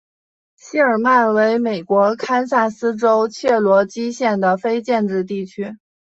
[0.55, 5.77] 谢尔曼为美国堪萨斯州切罗基县的非建制地区。